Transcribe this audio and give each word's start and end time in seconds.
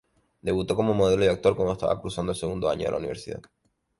Debutó 0.41 0.75
como 0.75 0.95
modelo 0.95 1.23
y 1.23 1.27
actor 1.27 1.55
cuando 1.55 1.73
estaba 1.73 2.01
cursando 2.01 2.31
el 2.31 2.35
segundo 2.39 2.67
año 2.67 2.85
de 2.85 2.91
la 2.91 2.97
universidad. 2.97 3.41